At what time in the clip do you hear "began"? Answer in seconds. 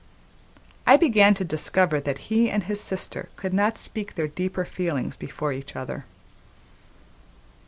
0.97-1.35